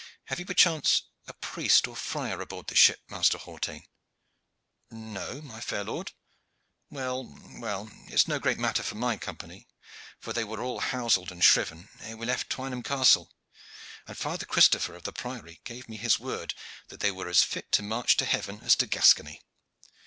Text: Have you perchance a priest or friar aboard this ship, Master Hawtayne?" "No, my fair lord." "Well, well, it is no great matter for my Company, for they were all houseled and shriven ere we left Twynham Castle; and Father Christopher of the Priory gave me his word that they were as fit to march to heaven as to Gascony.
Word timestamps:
Have 0.29 0.39
you 0.39 0.47
perchance 0.47 1.03
a 1.27 1.33
priest 1.33 1.87
or 1.87 1.95
friar 1.95 2.41
aboard 2.41 2.65
this 2.65 2.79
ship, 2.79 3.01
Master 3.07 3.37
Hawtayne?" 3.37 3.85
"No, 4.89 5.41
my 5.43 5.61
fair 5.61 5.83
lord." 5.83 6.13
"Well, 6.89 7.37
well, 7.59 7.87
it 8.07 8.13
is 8.15 8.27
no 8.27 8.39
great 8.39 8.57
matter 8.57 8.81
for 8.81 8.95
my 8.95 9.15
Company, 9.17 9.67
for 10.19 10.33
they 10.33 10.43
were 10.43 10.59
all 10.59 10.79
houseled 10.79 11.31
and 11.31 11.43
shriven 11.43 11.89
ere 12.01 12.17
we 12.17 12.25
left 12.25 12.49
Twynham 12.49 12.81
Castle; 12.81 13.31
and 14.07 14.17
Father 14.17 14.47
Christopher 14.47 14.95
of 14.95 15.03
the 15.03 15.13
Priory 15.13 15.61
gave 15.65 15.87
me 15.87 15.97
his 15.97 16.17
word 16.19 16.55
that 16.87 17.01
they 17.01 17.11
were 17.11 17.27
as 17.29 17.43
fit 17.43 17.71
to 17.73 17.83
march 17.83 18.17
to 18.17 18.25
heaven 18.25 18.61
as 18.63 18.75
to 18.77 18.87
Gascony. 18.87 19.43